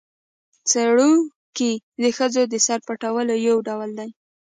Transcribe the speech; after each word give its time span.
ځړوکی 0.71 1.71
د 2.01 2.03
ښځو 2.17 2.41
د 2.51 2.55
سر 2.65 2.79
پټولو 2.87 3.33
یو 3.47 3.57
ډول 3.67 3.89
دی 3.99 4.09